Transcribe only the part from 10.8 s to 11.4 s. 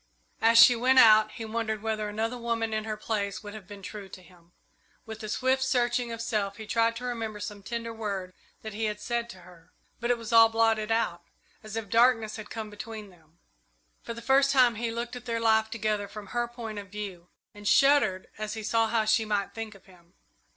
out,